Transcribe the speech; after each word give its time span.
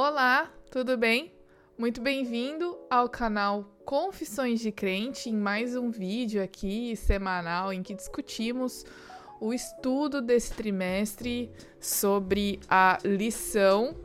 Olá, 0.00 0.48
tudo 0.70 0.96
bem? 0.96 1.34
Muito 1.76 2.00
bem-vindo 2.00 2.78
ao 2.88 3.08
canal 3.08 3.64
Confissões 3.84 4.60
de 4.60 4.70
Crente, 4.70 5.28
em 5.28 5.34
mais 5.34 5.74
um 5.74 5.90
vídeo 5.90 6.40
aqui 6.40 6.94
semanal 6.94 7.72
em 7.72 7.82
que 7.82 7.96
discutimos 7.96 8.86
o 9.40 9.52
estudo 9.52 10.22
desse 10.22 10.54
trimestre 10.54 11.50
sobre 11.80 12.60
a 12.70 12.98
lição 13.04 13.96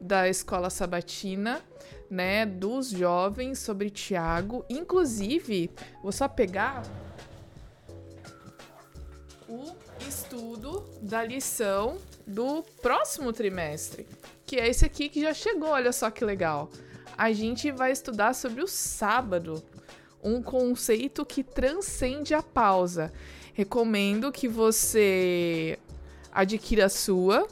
da 0.00 0.26
escola 0.26 0.70
sabatina, 0.70 1.60
né, 2.08 2.46
dos 2.46 2.88
jovens 2.88 3.58
sobre 3.58 3.90
Tiago. 3.90 4.64
Inclusive, 4.70 5.70
vou 6.02 6.12
só 6.12 6.28
pegar 6.28 6.82
o 9.46 9.76
estudo 10.08 10.88
da 11.02 11.22
lição 11.22 11.98
do 12.26 12.62
próximo 12.80 13.34
trimestre, 13.34 14.06
que 14.46 14.56
é 14.56 14.68
esse 14.68 14.84
aqui 14.84 15.08
que 15.08 15.20
já 15.20 15.34
chegou, 15.34 15.70
olha 15.70 15.92
só 15.92 16.08
que 16.10 16.24
legal. 16.24 16.70
A 17.18 17.32
gente 17.32 17.70
vai 17.72 17.90
estudar 17.90 18.34
sobre 18.34 18.62
o 18.62 18.68
sábado, 18.68 19.62
um 20.22 20.40
conceito 20.40 21.26
que 21.26 21.42
transcende 21.42 22.32
a 22.32 22.42
pausa. 22.42 23.12
Recomendo 23.52 24.30
que 24.30 24.46
você 24.46 25.78
adquira 26.32 26.86
a 26.86 26.90
sua. 26.90 27.48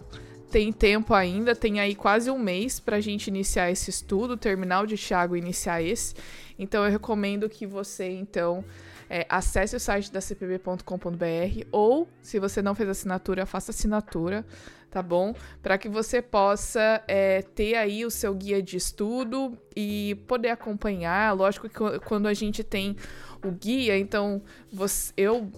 Tem 0.51 0.73
tempo 0.73 1.15
ainda, 1.15 1.57
tem 1.57 1.81
aí 1.81 1.97
quase 1.97 2.31
um 2.31 2.39
mês 2.39 2.79
para 2.79 2.97
a 2.97 3.01
gente 3.01 3.27
iniciar 3.27 3.73
esse 3.73 3.91
estudo, 3.91 4.37
terminal 4.37 4.87
de 4.87 4.97
Thiago 4.97 5.35
iniciar 5.35 5.83
esse. 5.83 6.15
Então 6.57 6.85
eu 6.85 6.91
recomendo 6.91 7.49
que 7.49 7.67
você 7.67 8.09
então 8.11 8.65
é, 9.09 9.27
acesse 9.29 9.77
o 9.77 9.81
site 9.81 10.13
da 10.13 10.21
cpb.com.br 10.21 11.67
ou, 11.71 12.09
se 12.23 12.39
você 12.39 12.63
não 12.63 12.75
fez 12.75 12.89
assinatura, 12.89 13.47
faça 13.47 13.71
assinatura, 13.71 14.45
tá 14.91 15.03
bom? 15.03 15.35
Para 15.63 15.77
que 15.77 15.89
você 15.89 16.23
possa 16.23 17.03
é, 17.09 17.43
ter 17.43 17.75
aí 17.75 18.05
o 18.05 18.11
seu 18.11 18.35
guia 18.35 18.63
de 18.63 18.77
estudo 18.77 19.59
e 19.75 20.17
poder 20.27 20.51
acompanhar. 20.51 21.35
Lógico 21.35 21.69
que 21.69 21.99
quando 22.01 22.27
a 22.27 22.35
gente 22.35 22.63
tem 22.63 22.97
o 23.45 23.51
guia, 23.51 23.99
então 23.99 24.43
você, 24.73 25.13
eu 25.17 25.51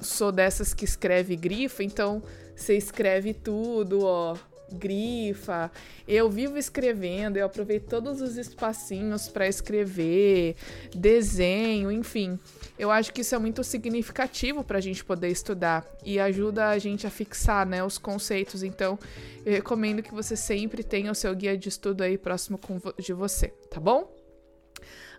sou 0.00 0.32
dessas 0.32 0.72
que 0.72 0.84
escreve 0.84 1.36
grifa, 1.36 1.84
então 1.84 2.22
você 2.56 2.76
escreve 2.76 3.34
tudo, 3.34 4.04
ó 4.04 4.36
grifa. 4.72 5.70
Eu 6.06 6.30
vivo 6.30 6.56
escrevendo, 6.56 7.36
eu 7.36 7.46
aproveito 7.46 7.88
todos 7.88 8.20
os 8.20 8.36
espacinhos 8.36 9.28
para 9.28 9.46
escrever, 9.46 10.56
desenho, 10.94 11.90
enfim. 11.90 12.38
Eu 12.78 12.90
acho 12.90 13.12
que 13.12 13.20
isso 13.20 13.34
é 13.34 13.38
muito 13.38 13.62
significativo 13.62 14.64
para 14.64 14.78
a 14.78 14.80
gente 14.80 15.04
poder 15.04 15.28
estudar 15.28 15.86
e 16.04 16.18
ajuda 16.18 16.68
a 16.68 16.78
gente 16.78 17.06
a 17.06 17.10
fixar 17.10 17.66
né, 17.66 17.84
os 17.84 17.98
conceitos. 17.98 18.62
Então, 18.62 18.98
eu 19.44 19.52
recomendo 19.52 20.02
que 20.02 20.14
você 20.14 20.36
sempre 20.36 20.82
tenha 20.82 21.12
o 21.12 21.14
seu 21.14 21.34
guia 21.34 21.56
de 21.56 21.68
estudo 21.68 22.02
aí 22.02 22.16
próximo 22.16 22.58
de 22.98 23.12
você, 23.12 23.48
tá 23.70 23.80
bom? 23.80 24.14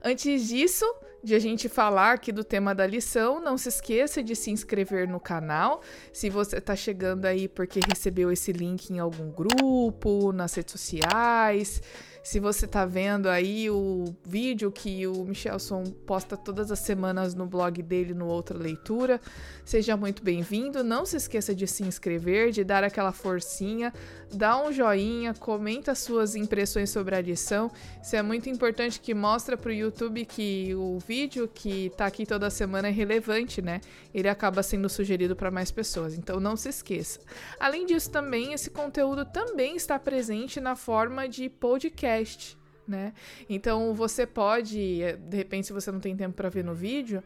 Antes 0.03 0.47
disso, 0.47 0.85
de 1.23 1.35
a 1.35 1.39
gente 1.39 1.69
falar 1.69 2.13
aqui 2.13 2.31
do 2.31 2.43
tema 2.43 2.73
da 2.73 2.85
lição, 2.85 3.39
não 3.39 3.57
se 3.57 3.69
esqueça 3.69 4.23
de 4.23 4.35
se 4.35 4.51
inscrever 4.51 5.07
no 5.07 5.19
canal. 5.19 5.81
Se 6.11 6.29
você 6.29 6.57
está 6.57 6.75
chegando 6.75 7.25
aí 7.25 7.47
porque 7.47 7.79
recebeu 7.87 8.31
esse 8.31 8.51
link 8.51 8.89
em 8.89 8.99
algum 8.99 9.31
grupo, 9.31 10.31
nas 10.31 10.53
redes 10.53 10.71
sociais, 10.71 11.81
se 12.23 12.39
você 12.39 12.67
tá 12.67 12.85
vendo 12.85 13.27
aí 13.27 13.69
o 13.69 14.05
vídeo 14.23 14.71
que 14.71 15.07
o 15.07 15.25
Michelson 15.25 15.83
posta 16.05 16.37
todas 16.37 16.71
as 16.71 16.79
semanas 16.79 17.33
no 17.33 17.47
blog 17.47 17.81
dele 17.81 18.13
no 18.13 18.27
Outra 18.27 18.57
Leitura, 18.57 19.19
seja 19.65 19.97
muito 19.97 20.23
bem-vindo. 20.23 20.83
Não 20.83 21.03
se 21.03 21.17
esqueça 21.17 21.55
de 21.55 21.65
se 21.65 21.83
inscrever, 21.83 22.51
de 22.51 22.63
dar 22.63 22.83
aquela 22.83 23.11
forcinha, 23.11 23.91
dá 24.31 24.61
um 24.61 24.71
joinha, 24.71 25.33
comenta 25.33 25.95
suas 25.95 26.35
impressões 26.35 26.91
sobre 26.91 27.15
a 27.15 27.21
lição. 27.21 27.71
Isso 28.03 28.15
é 28.15 28.21
muito 28.21 28.49
importante 28.49 28.99
que 28.99 29.15
mostra 29.15 29.57
para 29.57 29.69
o 29.69 29.73
YouTube 29.73 30.23
que 30.25 30.75
o 30.75 30.99
vídeo 30.99 31.49
que 31.51 31.91
tá 31.97 32.05
aqui 32.05 32.25
toda 32.25 32.51
semana 32.51 32.87
é 32.87 32.91
relevante, 32.91 33.63
né? 33.63 33.81
Ele 34.13 34.29
acaba 34.29 34.61
sendo 34.61 34.87
sugerido 34.89 35.35
para 35.35 35.49
mais 35.49 35.71
pessoas. 35.71 36.13
Então 36.13 36.39
não 36.39 36.55
se 36.55 36.69
esqueça. 36.69 37.19
Além 37.59 37.87
disso, 37.87 38.11
também 38.11 38.53
esse 38.53 38.69
conteúdo 38.69 39.25
também 39.25 39.75
está 39.75 39.97
presente 39.97 40.59
na 40.59 40.75
forma 40.75 41.27
de 41.27 41.49
podcast 41.49 42.10
podcast, 42.11 42.57
né? 42.87 43.13
Então 43.49 43.93
você 43.93 44.25
pode, 44.25 44.99
de 45.17 45.37
repente, 45.37 45.67
se 45.67 45.73
você 45.73 45.91
não 45.91 45.99
tem 45.99 46.15
tempo 46.15 46.35
para 46.35 46.49
ver 46.49 46.63
no 46.63 46.73
vídeo, 46.73 47.23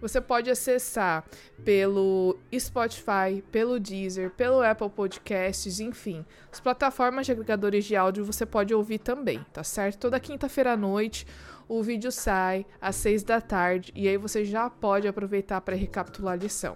você 0.00 0.20
pode 0.20 0.50
acessar 0.50 1.24
pelo 1.64 2.36
Spotify, 2.58 3.42
pelo 3.50 3.78
Deezer, 3.78 4.30
pelo 4.30 4.60
Apple 4.60 4.90
Podcasts, 4.90 5.80
enfim, 5.80 6.24
as 6.52 6.60
plataformas 6.60 7.26
de 7.26 7.32
agregadores 7.32 7.84
de 7.84 7.96
áudio 7.96 8.24
você 8.24 8.44
pode 8.44 8.74
ouvir 8.74 8.98
também, 8.98 9.44
tá 9.52 9.62
certo? 9.62 9.98
Toda 9.98 10.20
quinta-feira 10.20 10.72
à 10.72 10.76
noite 10.76 11.26
o 11.66 11.82
vídeo 11.82 12.12
sai 12.12 12.66
às 12.80 12.96
seis 12.96 13.22
da 13.22 13.40
tarde 13.40 13.90
e 13.94 14.06
aí 14.06 14.18
você 14.18 14.44
já 14.44 14.68
pode 14.68 15.08
aproveitar 15.08 15.60
para 15.62 15.74
recapitular 15.74 16.34
a 16.34 16.36
lição. 16.36 16.74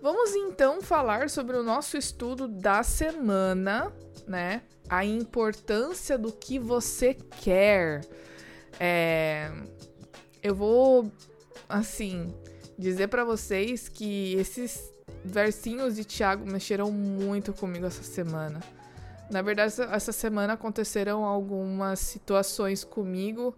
Vamos 0.00 0.32
então 0.34 0.80
falar 0.80 1.28
sobre 1.28 1.56
o 1.56 1.62
nosso 1.62 1.96
estudo 1.96 2.46
da 2.46 2.84
semana, 2.84 3.92
né? 4.28 4.62
A 4.88 5.04
importância 5.04 6.16
do 6.16 6.32
que 6.32 6.58
você 6.58 7.14
quer. 7.14 8.02
É... 8.78 9.50
Eu 10.40 10.54
vou, 10.54 11.10
assim, 11.68 12.32
dizer 12.78 13.08
para 13.08 13.24
vocês 13.24 13.88
que 13.88 14.34
esses 14.34 14.92
versinhos 15.24 15.96
de 15.96 16.04
Tiago 16.04 16.46
mexeram 16.46 16.92
muito 16.92 17.52
comigo 17.52 17.86
essa 17.86 18.04
semana. 18.04 18.60
Na 19.28 19.42
verdade, 19.42 19.74
essa 19.90 20.12
semana 20.12 20.52
aconteceram 20.52 21.24
algumas 21.24 21.98
situações 21.98 22.84
comigo 22.84 23.54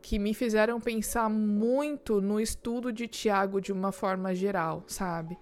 que 0.00 0.20
me 0.20 0.32
fizeram 0.32 0.80
pensar 0.80 1.28
muito 1.28 2.20
no 2.20 2.40
estudo 2.40 2.92
de 2.92 3.08
Tiago 3.08 3.60
de 3.60 3.72
uma 3.72 3.90
forma 3.90 4.34
geral, 4.34 4.84
sabe? 4.86 5.36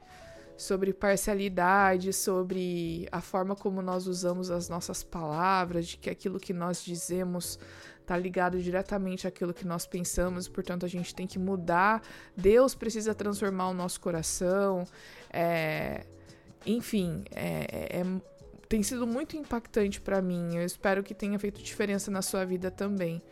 Sobre 0.59 0.93
parcialidade, 0.93 2.13
sobre 2.13 3.09
a 3.13 3.21
forma 3.21 3.55
como 3.55 3.81
nós 3.81 4.09
usamos 4.09 4.51
as 4.51 4.69
nossas 4.69 5.05
palavras, 5.05 5.87
de 5.87 5.97
que 5.97 6.11
aquilo 6.11 6.41
que 6.41 6.53
nós 6.53 6.85
dizemos 6.85 7.61
está 8.01 8.17
ligado 8.17 8.61
diretamente 8.61 9.27
àquilo 9.27 9.55
que 9.55 9.65
nós 9.65 9.87
pensamos, 9.87 10.49
portanto 10.49 10.85
a 10.85 10.89
gente 10.89 11.15
tem 11.15 11.29
que 11.29 11.39
mudar. 11.39 12.03
Deus 12.37 12.75
precisa 12.75 13.15
transformar 13.15 13.69
o 13.69 13.75
nosso 13.75 14.01
coração. 14.01 14.85
É... 15.31 16.05
Enfim, 16.67 17.23
é, 17.31 18.01
é, 18.01 18.05
tem 18.69 18.83
sido 18.83 19.07
muito 19.07 19.37
impactante 19.37 20.01
para 20.01 20.21
mim. 20.21 20.57
Eu 20.57 20.65
espero 20.65 21.05
que 21.05 21.15
tenha 21.15 21.39
feito 21.39 21.63
diferença 21.63 22.11
na 22.11 22.21
sua 22.21 22.45
vida 22.45 22.69
também. 22.69 23.23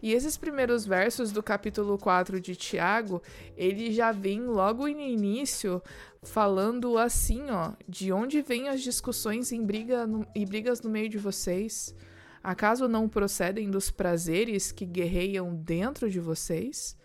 E 0.00 0.12
esses 0.12 0.36
primeiros 0.36 0.86
versos 0.86 1.32
do 1.32 1.42
capítulo 1.42 1.98
4 1.98 2.40
de 2.40 2.54
Tiago, 2.54 3.20
ele 3.56 3.92
já 3.92 4.12
vem 4.12 4.42
logo 4.42 4.86
no 4.86 5.00
início 5.00 5.82
falando 6.22 6.96
assim, 6.96 7.50
ó, 7.50 7.72
de 7.88 8.12
onde 8.12 8.40
vêm 8.40 8.68
as 8.68 8.80
discussões 8.80 9.50
em 9.50 9.64
briga 9.64 10.06
no, 10.06 10.26
e 10.34 10.46
brigas 10.46 10.80
no 10.80 10.90
meio 10.90 11.08
de 11.08 11.18
vocês? 11.18 11.94
Acaso 12.42 12.86
não 12.86 13.08
procedem 13.08 13.70
dos 13.70 13.90
prazeres 13.90 14.70
que 14.70 14.86
guerreiam 14.86 15.54
dentro 15.54 16.08
de 16.08 16.20
vocês? 16.20 16.96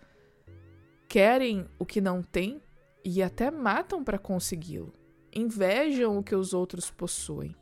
Querem 1.07 1.65
o 1.79 1.85
que 1.85 1.99
não 1.99 2.21
têm 2.21 2.61
e 3.03 3.23
até 3.23 3.49
matam 3.49 4.03
para 4.03 4.19
consegui-lo. 4.19 4.93
Invejam 5.35 6.19
o 6.19 6.23
que 6.23 6.35
os 6.35 6.53
outros 6.53 6.91
possuem, 6.91 7.55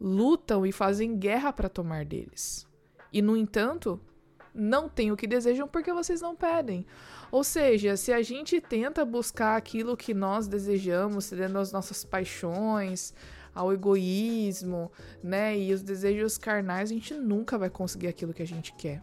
lutam 0.00 0.64
e 0.64 0.70
fazem 0.70 1.18
guerra 1.18 1.52
para 1.52 1.68
tomar 1.68 2.04
deles. 2.04 2.66
E, 3.12 3.20
no 3.20 3.36
entanto, 3.36 4.00
não 4.56 4.88
têm 4.88 5.12
o 5.12 5.16
que 5.16 5.26
desejam 5.26 5.68
porque 5.68 5.92
vocês 5.92 6.20
não 6.20 6.34
pedem. 6.34 6.86
Ou 7.30 7.44
seja, 7.44 7.96
se 7.96 8.12
a 8.12 8.22
gente 8.22 8.60
tenta 8.60 9.04
buscar 9.04 9.56
aquilo 9.56 9.96
que 9.96 10.14
nós 10.14 10.48
desejamos, 10.48 11.26
cedendo 11.26 11.58
às 11.58 11.72
nossas 11.72 12.04
paixões, 12.04 13.12
ao 13.54 13.72
egoísmo, 13.72 14.92
né, 15.22 15.58
e 15.58 15.72
os 15.72 15.82
desejos 15.82 16.36
carnais, 16.36 16.90
a 16.90 16.94
gente 16.94 17.14
nunca 17.14 17.56
vai 17.56 17.70
conseguir 17.70 18.08
aquilo 18.08 18.34
que 18.34 18.42
a 18.42 18.46
gente 18.46 18.72
quer. 18.74 19.02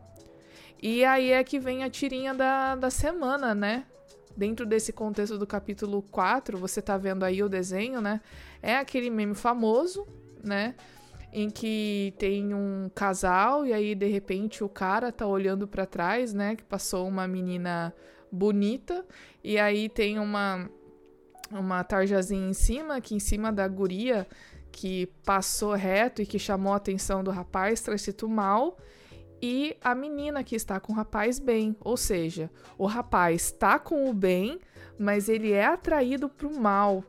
E 0.81 1.03
aí 1.05 1.31
é 1.31 1.43
que 1.43 1.59
vem 1.59 1.83
a 1.83 1.89
tirinha 1.89 2.33
da, 2.33 2.75
da 2.75 2.89
semana, 2.89 3.55
né? 3.55 3.85
Dentro 4.35 4.65
desse 4.65 4.91
contexto 4.91 5.37
do 5.37 5.47
capítulo 5.47 6.01
4, 6.01 6.57
você 6.57 6.81
tá 6.81 6.97
vendo 6.97 7.23
aí 7.23 7.41
o 7.41 7.47
desenho, 7.47 8.01
né? 8.01 8.19
É 8.61 8.75
aquele 8.75 9.09
meme 9.09 9.33
famoso, 9.33 10.05
né? 10.43 10.75
Em 11.33 11.49
que 11.49 12.13
tem 12.19 12.53
um 12.53 12.89
casal 12.93 13.65
e 13.65 13.73
aí 13.73 13.95
de 13.95 14.07
repente 14.07 14.63
o 14.63 14.69
cara 14.69 15.11
tá 15.11 15.25
olhando 15.25 15.67
para 15.67 15.85
trás, 15.85 16.33
né, 16.33 16.55
que 16.55 16.63
passou 16.63 17.07
uma 17.07 17.27
menina 17.27 17.93
bonita 18.31 19.03
e 19.43 19.57
aí 19.57 19.89
tem 19.89 20.19
uma 20.19 20.69
uma 21.51 21.83
tarjazinha 21.83 22.49
em 22.49 22.53
cima, 22.53 23.01
que 23.01 23.13
em 23.13 23.19
cima 23.19 23.51
da 23.51 23.67
guria 23.67 24.27
que 24.71 25.07
passou 25.23 25.73
reto 25.73 26.21
e 26.21 26.25
que 26.25 26.39
chamou 26.39 26.73
a 26.73 26.77
atenção 26.77 27.23
do 27.23 27.29
rapaz, 27.29 27.79
escrito 27.87 28.27
mal, 28.27 28.77
e 29.41 29.77
a 29.81 29.93
menina 29.93 30.43
que 30.43 30.55
está 30.55 30.79
com 30.79 30.93
o 30.93 30.95
rapaz 30.95 31.37
bem, 31.37 31.75
ou 31.81 31.95
seja, 31.95 32.49
o 32.77 32.87
rapaz 32.87 33.43
está 33.43 33.77
com 33.77 34.09
o 34.09 34.13
bem, 34.13 34.59
mas 34.97 35.29
ele 35.29 35.51
é 35.51 35.65
atraído 35.65 36.27
para 36.27 36.47
o 36.47 36.59
mal, 36.59 37.03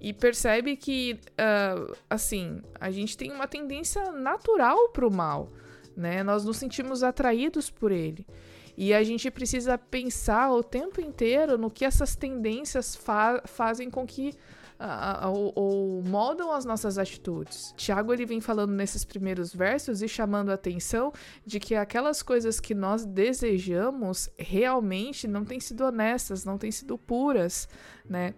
e 0.00 0.12
percebe 0.12 0.76
que, 0.76 1.18
uh, 1.32 1.96
assim, 2.08 2.60
a 2.80 2.90
gente 2.90 3.16
tem 3.16 3.32
uma 3.32 3.46
tendência 3.46 4.12
natural 4.12 4.90
pro 4.90 5.10
mal, 5.10 5.50
né? 5.96 6.22
Nós 6.22 6.44
nos 6.44 6.56
sentimos 6.56 7.02
atraídos 7.02 7.70
por 7.70 7.90
ele. 7.90 8.26
E 8.76 8.92
a 8.92 9.02
gente 9.02 9.30
precisa 9.30 9.78
pensar 9.78 10.52
o 10.52 10.62
tempo 10.62 11.00
inteiro 11.00 11.56
no 11.56 11.70
que 11.70 11.84
essas 11.84 12.14
tendências 12.14 12.94
fa 12.94 13.42
fazem 13.46 13.88
com 13.88 14.06
que 14.06 14.34
uh, 14.78 15.28
ou, 15.28 15.52
ou, 15.54 16.02
moldam 16.02 16.52
as 16.52 16.64
nossas 16.64 16.98
atitudes. 16.98 17.72
Tiago 17.76 18.12
ele 18.12 18.26
vem 18.26 18.40
falando 18.40 18.72
nesses 18.72 19.04
primeiros 19.04 19.54
versos 19.54 20.02
e 20.02 20.08
chamando 20.08 20.50
a 20.50 20.54
atenção 20.54 21.12
de 21.44 21.58
que 21.58 21.74
aquelas 21.74 22.22
coisas 22.22 22.60
que 22.60 22.74
nós 22.74 23.04
desejamos 23.04 24.28
realmente 24.38 25.26
não 25.26 25.44
têm 25.44 25.60
sido 25.60 25.84
honestas, 25.84 26.44
não 26.44 26.58
têm 26.58 26.70
sido 26.70 26.98
puras, 26.98 27.68
né? 28.08 28.34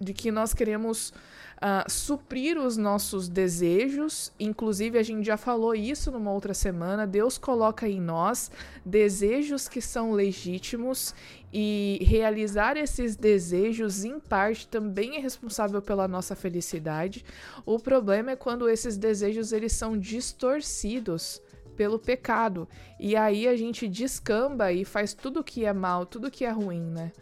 De 0.00 0.12
que 0.12 0.30
nós 0.30 0.54
queremos 0.54 1.12
uh, 1.58 1.90
suprir 1.90 2.58
os 2.58 2.76
nossos 2.76 3.28
desejos. 3.28 4.32
Inclusive, 4.38 4.98
a 4.98 5.02
gente 5.02 5.26
já 5.26 5.36
falou 5.36 5.74
isso 5.74 6.10
numa 6.10 6.32
outra 6.32 6.54
semana. 6.54 7.06
Deus 7.06 7.36
coloca 7.36 7.88
em 7.88 8.00
nós 8.00 8.50
desejos 8.84 9.68
que 9.68 9.80
são 9.80 10.12
legítimos 10.12 11.14
e 11.52 11.98
realizar 12.02 12.76
esses 12.76 13.16
desejos, 13.16 14.04
em 14.04 14.20
parte, 14.20 14.68
também 14.68 15.16
é 15.16 15.20
responsável 15.20 15.80
pela 15.80 16.06
nossa 16.06 16.36
felicidade. 16.36 17.24
O 17.64 17.78
problema 17.78 18.32
é 18.32 18.36
quando 18.36 18.68
esses 18.68 18.96
desejos 18.96 19.52
eles 19.52 19.72
são 19.72 19.98
distorcidos 19.98 21.40
pelo 21.76 21.98
pecado. 21.98 22.68
E 22.98 23.16
aí 23.16 23.46
a 23.46 23.56
gente 23.56 23.88
descamba 23.88 24.72
e 24.72 24.84
faz 24.84 25.14
tudo 25.14 25.44
que 25.44 25.64
é 25.64 25.72
mal, 25.72 26.04
tudo 26.04 26.30
que 26.30 26.44
é 26.44 26.50
ruim, 26.50 26.82
né? 26.82 27.12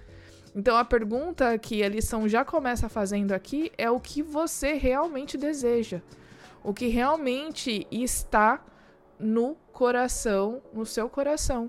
Então 0.57 0.75
a 0.75 0.85
pergunta 0.87 1.59
que 1.59 1.85
a 1.85 1.89
lição 1.89 2.27
já 2.27 2.43
começa 2.43 2.89
fazendo 2.89 3.33
aqui 3.33 3.71
é 3.77 3.91
o 3.91 4.01
que 4.01 4.23
você 4.23 4.73
realmente 4.73 5.37
deseja. 5.37 6.01
O 6.65 6.73
que 6.73 6.87
realmente 6.87 7.87
está 7.91 8.65
no 9.21 9.55
coração, 9.71 10.63
no 10.73 10.87
seu 10.87 11.11
coração. 11.11 11.69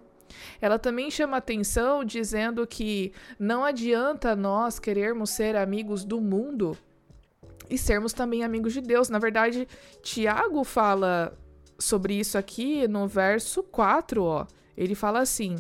Ela 0.61 0.79
também 0.79 1.11
chama 1.11 1.35
atenção 1.35 2.05
dizendo 2.05 2.65
que 2.65 3.11
não 3.37 3.65
adianta 3.65 4.37
nós 4.37 4.79
querermos 4.79 5.31
ser 5.31 5.57
amigos 5.57 6.05
do 6.05 6.21
mundo 6.21 6.77
e 7.69 7.77
sermos 7.77 8.13
também 8.13 8.41
amigos 8.41 8.71
de 8.71 8.79
Deus. 8.79 9.09
Na 9.09 9.19
verdade, 9.19 9.67
Tiago 10.01 10.63
fala 10.63 11.37
sobre 11.77 12.13
isso 12.13 12.37
aqui 12.37 12.87
no 12.87 13.05
verso 13.05 13.61
4, 13.63 14.23
ó. 14.23 14.47
Ele 14.77 14.95
fala 14.95 15.19
assim: 15.19 15.57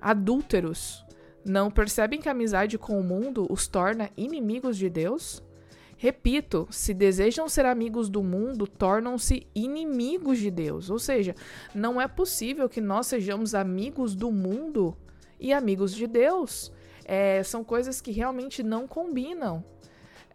adúlteros, 0.00 1.05
não 1.46 1.70
percebem 1.70 2.20
que 2.20 2.28
a 2.28 2.32
amizade 2.32 2.76
com 2.76 2.98
o 2.98 3.04
mundo 3.04 3.46
os 3.48 3.68
torna 3.68 4.10
inimigos 4.16 4.76
de 4.76 4.90
Deus? 4.90 5.42
Repito, 5.96 6.66
se 6.70 6.92
desejam 6.92 7.48
ser 7.48 7.64
amigos 7.64 8.10
do 8.10 8.22
mundo, 8.22 8.66
tornam-se 8.66 9.46
inimigos 9.54 10.38
de 10.38 10.50
Deus. 10.50 10.90
Ou 10.90 10.98
seja, 10.98 11.34
não 11.74 12.00
é 12.00 12.06
possível 12.06 12.68
que 12.68 12.80
nós 12.80 13.06
sejamos 13.06 13.54
amigos 13.54 14.14
do 14.14 14.30
mundo 14.30 14.94
e 15.40 15.52
amigos 15.52 15.94
de 15.94 16.06
Deus. 16.06 16.70
É, 17.04 17.42
são 17.42 17.64
coisas 17.64 18.00
que 18.00 18.10
realmente 18.10 18.62
não 18.62 18.86
combinam. 18.86 19.64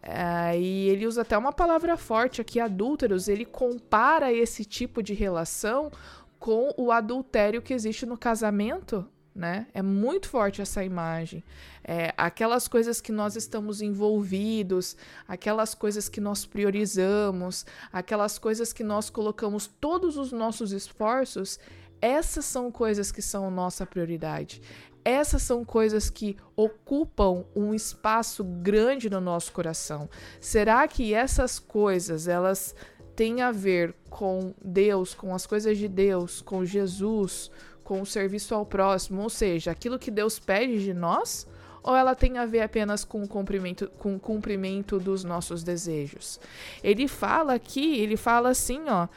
É, 0.02 0.58
e 0.58 0.88
ele 0.88 1.06
usa 1.06 1.22
até 1.22 1.38
uma 1.38 1.52
palavra 1.52 1.96
forte 1.96 2.40
aqui, 2.40 2.58
adúlteros. 2.58 3.28
Ele 3.28 3.44
compara 3.44 4.32
esse 4.32 4.64
tipo 4.64 5.00
de 5.00 5.14
relação 5.14 5.92
com 6.40 6.74
o 6.76 6.90
adultério 6.90 7.62
que 7.62 7.72
existe 7.72 8.04
no 8.04 8.18
casamento 8.18 9.06
né? 9.34 9.66
É 9.72 9.82
muito 9.82 10.28
forte 10.28 10.60
essa 10.60 10.84
imagem. 10.84 11.42
É, 11.82 12.12
aquelas 12.16 12.68
coisas 12.68 13.00
que 13.00 13.10
nós 13.10 13.34
estamos 13.34 13.80
envolvidos, 13.80 14.96
aquelas 15.26 15.74
coisas 15.74 16.08
que 16.08 16.20
nós 16.20 16.44
priorizamos, 16.44 17.64
aquelas 17.92 18.38
coisas 18.38 18.72
que 18.72 18.84
nós 18.84 19.10
colocamos 19.10 19.66
todos 19.80 20.16
os 20.16 20.32
nossos 20.32 20.72
esforços, 20.72 21.58
essas 22.00 22.44
são 22.44 22.70
coisas 22.70 23.10
que 23.10 23.22
são 23.22 23.50
nossa 23.50 23.86
prioridade. 23.86 24.60
Essas 25.04 25.42
são 25.42 25.64
coisas 25.64 26.08
que 26.08 26.36
ocupam 26.54 27.44
um 27.56 27.74
espaço 27.74 28.44
grande 28.44 29.10
no 29.10 29.20
nosso 29.20 29.52
coração. 29.52 30.08
Será 30.40 30.86
que 30.86 31.12
essas 31.12 31.58
coisas, 31.58 32.28
elas 32.28 32.74
têm 33.16 33.42
a 33.42 33.50
ver 33.50 33.94
com 34.08 34.54
Deus, 34.64 35.14
com 35.14 35.34
as 35.34 35.46
coisas 35.46 35.76
de 35.76 35.88
Deus, 35.88 36.40
com 36.40 36.64
Jesus, 36.64 37.50
com 37.84 38.00
o 38.00 38.06
serviço 38.06 38.54
ao 38.54 38.64
próximo, 38.64 39.22
ou 39.22 39.30
seja, 39.30 39.70
aquilo 39.70 39.98
que 39.98 40.10
Deus 40.10 40.38
pede 40.38 40.82
de 40.82 40.94
nós, 40.94 41.46
ou 41.82 41.96
ela 41.96 42.14
tem 42.14 42.38
a 42.38 42.46
ver 42.46 42.60
apenas 42.60 43.04
com 43.04 43.22
o 43.22 43.28
cumprimento, 43.28 43.90
com 43.98 44.14
o 44.14 44.20
cumprimento 44.20 44.98
dos 44.98 45.24
nossos 45.24 45.62
desejos? 45.62 46.38
Ele 46.82 47.08
fala 47.08 47.54
aqui, 47.54 47.98
ele 47.98 48.16
fala 48.16 48.50
assim, 48.50 48.82
ó. 48.88 49.08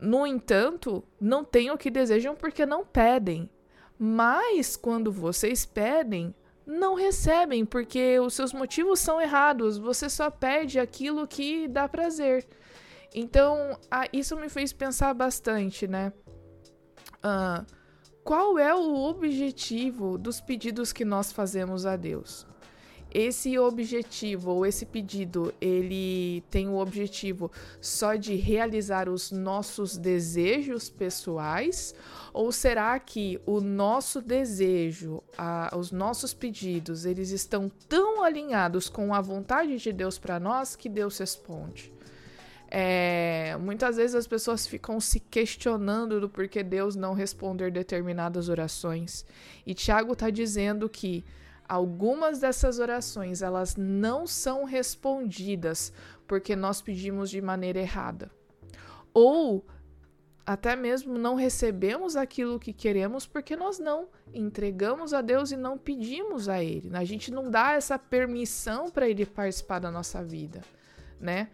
No 0.00 0.26
entanto, 0.26 1.04
não 1.20 1.44
tem 1.44 1.70
o 1.70 1.78
que 1.78 1.90
desejam 1.90 2.34
porque 2.34 2.66
não 2.66 2.84
pedem. 2.84 3.48
Mas 3.98 4.76
quando 4.76 5.12
vocês 5.12 5.64
pedem, 5.64 6.34
não 6.66 6.94
recebem 6.94 7.64
porque 7.64 8.18
os 8.18 8.34
seus 8.34 8.52
motivos 8.52 8.98
são 8.98 9.20
errados. 9.20 9.78
Você 9.78 10.10
só 10.10 10.30
pede 10.30 10.78
aquilo 10.78 11.26
que 11.26 11.68
dá 11.68 11.88
prazer. 11.88 12.46
Então, 13.14 13.78
isso 14.12 14.36
me 14.36 14.48
fez 14.48 14.72
pensar 14.72 15.14
bastante, 15.14 15.86
né? 15.86 16.12
Uh, 17.24 17.64
qual 18.24 18.58
é 18.58 18.74
o 18.74 19.04
objetivo 19.04 20.16
dos 20.16 20.40
pedidos 20.40 20.94
que 20.94 21.04
nós 21.04 21.30
fazemos 21.30 21.84
a 21.84 21.94
Deus? 21.94 22.46
Esse 23.12 23.56
objetivo 23.58 24.50
ou 24.50 24.66
esse 24.66 24.84
pedido, 24.86 25.54
ele 25.60 26.42
tem 26.50 26.66
o 26.66 26.78
objetivo 26.78 27.52
só 27.80 28.16
de 28.16 28.34
realizar 28.34 29.08
os 29.08 29.30
nossos 29.30 29.96
desejos 29.96 30.88
pessoais? 30.88 31.94
Ou 32.32 32.50
será 32.50 32.98
que 32.98 33.38
o 33.46 33.60
nosso 33.60 34.20
desejo, 34.20 35.22
a, 35.38 35.72
os 35.78 35.92
nossos 35.92 36.34
pedidos, 36.34 37.04
eles 37.04 37.30
estão 37.30 37.70
tão 37.88 38.24
alinhados 38.24 38.88
com 38.88 39.14
a 39.14 39.20
vontade 39.20 39.76
de 39.76 39.92
Deus 39.92 40.18
para 40.18 40.40
nós 40.40 40.74
que 40.74 40.88
Deus 40.88 41.18
responde? 41.18 41.93
É, 42.76 43.56
muitas 43.60 43.98
vezes 43.98 44.16
as 44.16 44.26
pessoas 44.26 44.66
ficam 44.66 44.98
se 44.98 45.20
questionando 45.20 46.20
do 46.20 46.28
porquê 46.28 46.60
Deus 46.60 46.96
não 46.96 47.14
responder 47.14 47.70
determinadas 47.70 48.48
orações. 48.48 49.24
E 49.64 49.72
Tiago 49.72 50.14
está 50.14 50.28
dizendo 50.28 50.88
que 50.88 51.24
algumas 51.68 52.40
dessas 52.40 52.80
orações 52.80 53.42
elas 53.42 53.76
não 53.76 54.26
são 54.26 54.64
respondidas 54.64 55.92
porque 56.26 56.56
nós 56.56 56.82
pedimos 56.82 57.30
de 57.30 57.40
maneira 57.40 57.78
errada. 57.78 58.28
Ou 59.12 59.64
até 60.44 60.74
mesmo 60.74 61.16
não 61.16 61.36
recebemos 61.36 62.16
aquilo 62.16 62.58
que 62.58 62.72
queremos 62.72 63.24
porque 63.24 63.54
nós 63.54 63.78
não 63.78 64.08
entregamos 64.34 65.14
a 65.14 65.20
Deus 65.20 65.52
e 65.52 65.56
não 65.56 65.78
pedimos 65.78 66.48
a 66.48 66.60
Ele. 66.60 66.90
A 66.92 67.04
gente 67.04 67.30
não 67.30 67.48
dá 67.48 67.74
essa 67.74 67.96
permissão 68.00 68.90
para 68.90 69.08
Ele 69.08 69.24
participar 69.24 69.78
da 69.78 69.92
nossa 69.92 70.24
vida, 70.24 70.60
né? 71.20 71.50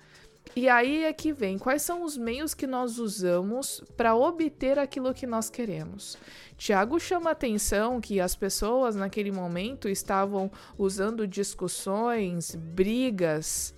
E 0.57 0.69
aí 0.69 1.05
é 1.05 1.13
que 1.13 1.33
vem, 1.33 1.59
quais 1.59 1.83
são 1.83 2.03
os 2.03 2.17
meios 2.17 2.55
que 2.55 2.67
nós 2.67 2.99
usamos 2.99 3.83
para 3.97 4.17
obter 4.17 4.79
aquilo 4.79 5.15
que 5.15 5.27
nós 5.27 5.49
queremos? 5.49 6.19
Tiago 6.57 6.99
chama 6.99 7.31
atenção 7.31 8.01
que 8.01 8.21
as 8.21 8.35
pessoas 8.35 8.97
naquele 8.97 9.31
momento 9.31 9.89
estavam 9.89 10.51
usando 10.77 11.27
discussões, 11.27 12.55
brigas, 12.55 13.75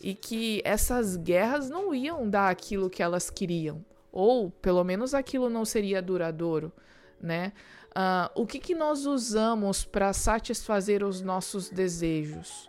e 0.00 0.14
que 0.14 0.62
essas 0.64 1.16
guerras 1.16 1.68
não 1.68 1.94
iam 1.94 2.28
dar 2.28 2.48
aquilo 2.50 2.90
que 2.90 3.02
elas 3.02 3.30
queriam, 3.30 3.84
ou 4.10 4.50
pelo 4.50 4.82
menos 4.82 5.14
aquilo 5.14 5.48
não 5.48 5.64
seria 5.64 6.02
duradouro, 6.02 6.72
né? 7.20 7.52
Uh, 7.90 8.42
o 8.42 8.46
que, 8.46 8.58
que 8.58 8.74
nós 8.74 9.06
usamos 9.06 9.84
para 9.84 10.12
satisfazer 10.12 11.04
os 11.04 11.22
nossos 11.22 11.70
desejos? 11.70 12.68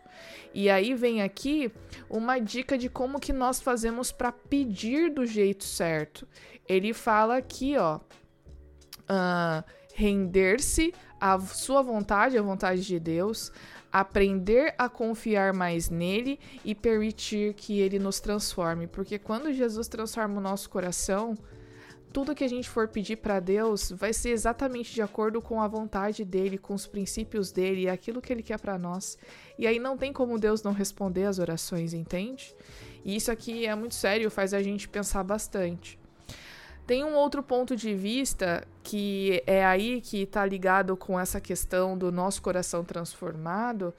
E 0.54 0.70
aí 0.70 0.94
vem 0.94 1.22
aqui 1.22 1.72
uma 2.10 2.40
dica 2.40 2.78
de 2.78 2.90
como 2.90 3.20
que 3.20 3.34
nós 3.34 3.62
fazemos 3.62 4.12
para 4.12 4.32
pedir 4.32 5.12
do 5.12 5.26
jeito 5.26 5.64
certo. 5.64 6.28
Ele 6.68 6.94
fala 6.94 7.38
aqui, 7.38 7.78
ó, 7.78 7.98
uh, 7.98 9.64
render-se 9.94 10.94
à 11.20 11.40
sua 11.40 11.82
vontade, 11.82 12.38
à 12.38 12.42
vontade 12.42 12.82
de 12.82 13.00
Deus, 13.00 13.52
aprender 13.92 14.76
a 14.78 14.90
confiar 14.90 15.54
mais 15.54 15.90
nele 15.90 16.38
e 16.66 16.76
permitir 16.76 17.54
que 17.54 17.80
ele 17.80 17.98
nos 17.98 18.20
transforme, 18.20 18.88
porque 18.88 19.18
quando 19.18 19.54
Jesus 19.54 19.88
transforma 19.88 20.38
o 20.38 20.44
nosso 20.44 20.70
coração, 20.70 21.34
tudo 22.16 22.34
que 22.34 22.46
a 22.46 22.48
gente 22.48 22.70
for 22.70 22.88
pedir 22.88 23.18
para 23.18 23.42
Deus 23.42 23.92
vai 23.92 24.14
ser 24.14 24.30
exatamente 24.30 24.94
de 24.94 25.02
acordo 25.02 25.42
com 25.42 25.62
a 25.62 25.68
vontade 25.68 26.24
dele, 26.24 26.58
com 26.58 26.74
os 26.74 26.88
princípios 26.88 27.52
dele 27.52 27.90
aquilo 27.90 28.22
que 28.22 28.32
ele 28.32 28.42
quer 28.42 28.58
para 28.58 28.80
nós. 28.80 29.18
E 29.60 29.68
aí 29.68 29.80
não 29.80 29.98
tem 29.98 30.14
como 30.14 30.40
Deus 30.40 30.64
não 30.64 30.72
responder 30.72 31.26
as 31.26 31.40
orações, 31.40 31.94
entende? 31.94 32.56
E 33.04 33.18
isso 33.18 33.30
aqui 33.30 33.66
é 33.66 33.76
muito 33.76 33.96
sério, 33.96 34.32
faz 34.32 34.54
a 34.54 34.64
gente 34.64 34.88
pensar 34.88 35.26
bastante. 35.26 36.00
Tem 36.88 37.04
um 37.04 37.16
outro 37.16 37.44
ponto 37.44 37.76
de 37.76 37.94
vista 37.94 38.66
que 38.82 39.44
é 39.46 39.66
aí 39.66 40.00
que 40.00 40.22
está 40.22 40.46
ligado 40.46 40.96
com 40.96 41.20
essa 41.20 41.42
questão 41.42 41.98
do 41.98 42.14
nosso 42.14 42.42
coração 42.42 42.86
transformado, 42.86 43.94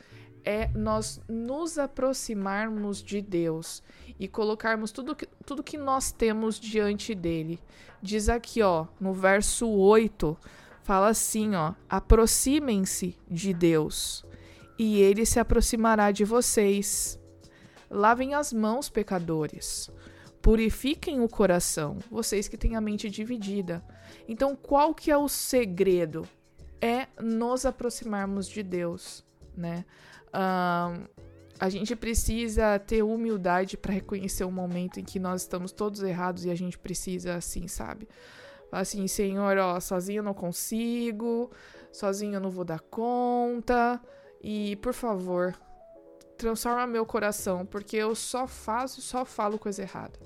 é 0.47 0.69
nós 0.69 1.21
nos 1.29 1.77
aproximarmos 1.77 3.03
de 3.03 3.21
Deus 3.21 3.83
e 4.19 4.29
colocarmos 4.29 4.93
tudo 4.93 5.17
que, 5.17 5.27
tudo 5.45 5.63
que 5.63 5.77
nós 5.77 6.13
temos 6.13 6.61
diante 6.61 7.17
dele. 7.17 7.59
Diz 8.01 8.29
aqui, 8.29 8.63
ó, 8.63 8.87
no 9.01 9.13
verso 9.13 9.69
8, 9.69 10.39
fala 10.85 11.09
assim, 11.09 11.57
ó: 11.57 11.75
aproximem-se 11.89 13.19
de 13.29 13.53
Deus, 13.53 14.25
e 14.79 15.01
ele 15.01 15.27
se 15.27 15.41
aproximará 15.41 16.13
de 16.13 16.25
vocês. 16.25 17.19
Lavem 17.91 18.35
as 18.35 18.53
mãos, 18.53 18.89
pecadores. 18.89 19.91
Purifiquem 20.41 21.21
o 21.21 21.29
coração, 21.29 21.99
vocês 22.09 22.47
que 22.47 22.57
têm 22.57 22.77
a 22.77 22.81
mente 22.81 23.11
dividida. 23.11 23.85
Então, 24.29 24.55
qual 24.55 24.95
que 24.95 25.11
é 25.11 25.17
o 25.17 25.29
segredo? 25.29 26.29
É 26.81 27.09
nos 27.21 27.67
aproximarmos 27.67 28.47
de 28.47 28.63
Deus, 28.63 29.25
né? 29.57 29.85
Uh, 30.29 31.09
a 31.59 31.69
gente 31.69 31.97
precisa 31.97 32.79
ter 32.79 33.03
humildade 33.03 33.77
para 33.77 33.95
reconhecer 33.95 34.45
o 34.45 34.51
momento 34.51 35.01
em 35.01 35.05
que 35.05 35.19
nós 35.19 35.43
estamos 35.43 35.73
todos 35.73 36.03
errados 36.03 36.45
e 36.45 36.51
a 36.51 36.55
gente 36.55 36.79
precisa, 36.79 37.35
assim, 37.35 37.67
sabe? 37.67 38.07
Assim, 38.71 39.07
Senhor, 39.07 39.57
ó, 39.57 39.81
sozinho 39.81 40.19
eu 40.19 40.23
não 40.23 40.35
consigo, 40.35 41.51
sozinho 41.93 42.35
eu 42.35 42.41
não 42.41 42.51
vou 42.51 42.65
dar 42.65 42.81
conta. 42.81 44.01
E, 44.43 44.77
por 44.77 44.93
favor, 44.93 45.57
transforma 46.37 46.87
meu 46.87 47.07
coração, 47.07 47.65
porque 47.65 47.97
eu 47.97 48.15
só 48.15 48.47
faço, 48.47 49.01
só 49.01 49.25
falo 49.25 49.59
coisa 49.59 49.83
errada. 49.83 50.19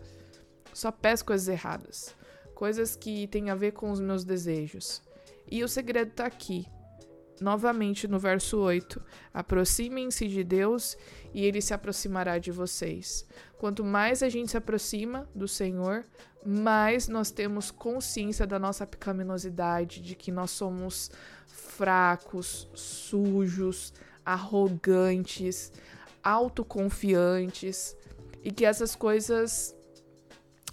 Só 0.72 0.90
peço 0.90 1.24
coisas 1.24 1.48
erradas. 1.48 2.14
Coisas 2.54 2.96
que 2.96 3.26
têm 3.28 3.50
a 3.50 3.54
ver 3.54 3.72
com 3.72 3.90
os 3.90 4.00
meus 4.00 4.24
desejos. 4.24 5.02
E 5.50 5.62
o 5.62 5.68
segredo 5.68 6.12
tá 6.12 6.26
aqui. 6.26 6.66
Novamente 7.40 8.06
no 8.06 8.18
verso 8.18 8.58
8: 8.58 9.00
Aproximem-se 9.32 10.28
de 10.28 10.44
Deus 10.44 10.96
e 11.32 11.44
ele 11.44 11.62
se 11.62 11.72
aproximará 11.72 12.38
de 12.38 12.50
vocês. 12.50 13.26
Quanto 13.58 13.82
mais 13.82 14.22
a 14.22 14.28
gente 14.28 14.50
se 14.50 14.56
aproxima 14.56 15.28
do 15.34 15.48
Senhor, 15.48 16.04
mais 16.44 17.08
nós 17.08 17.30
temos 17.30 17.70
consciência 17.70 18.46
da 18.46 18.58
nossa 18.58 18.86
pecaminosidade, 18.86 20.00
de 20.00 20.14
que 20.14 20.30
nós 20.30 20.50
somos 20.50 21.10
fracos, 21.46 22.68
sujos, 22.74 23.92
arrogantes, 24.24 25.72
autoconfiantes 26.22 27.96
e 28.42 28.50
que 28.50 28.64
essas 28.64 28.94
coisas 28.94 29.74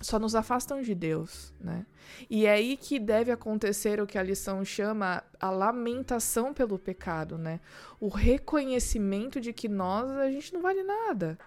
só 0.01 0.19
nos 0.19 0.35
afastam 0.35 0.81
de 0.81 0.93
Deus, 0.93 1.53
né? 1.59 1.85
E 2.29 2.45
é 2.45 2.51
aí 2.51 2.77
que 2.77 2.99
deve 2.99 3.31
acontecer 3.31 3.99
o 3.99 4.07
que 4.07 4.17
a 4.17 4.23
lição 4.23 4.63
chama 4.63 5.23
a 5.39 5.49
lamentação 5.49 6.53
pelo 6.53 6.77
pecado, 6.77 7.37
né? 7.37 7.59
O 7.99 8.07
reconhecimento 8.07 9.41
de 9.41 9.51
que 9.51 9.67
nós 9.67 10.09
a 10.11 10.29
gente 10.29 10.53
não 10.53 10.61
vale 10.61 10.83
nada, 10.83 11.37